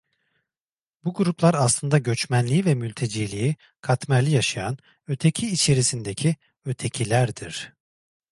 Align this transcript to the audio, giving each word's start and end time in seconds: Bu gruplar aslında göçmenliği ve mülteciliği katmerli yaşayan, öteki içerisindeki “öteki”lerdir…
Bu 1.03 1.13
gruplar 1.13 1.53
aslında 1.53 1.97
göçmenliği 1.97 2.65
ve 2.65 2.75
mülteciliği 2.75 3.55
katmerli 3.81 4.31
yaşayan, 4.31 4.77
öteki 5.07 5.47
içerisindeki 5.47 6.35
“öteki”lerdir… 6.65 7.73